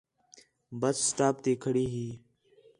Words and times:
بس 0.81 0.97
سٹاپ 1.09 1.35
تی 1.43 1.53
کھڑی 1.63 1.85
ہے 1.93 2.07